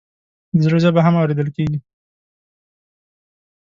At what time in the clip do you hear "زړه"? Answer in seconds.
0.65-0.77